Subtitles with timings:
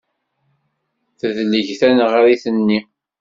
[1.19, 2.79] Tedleg taneɣrit-nni.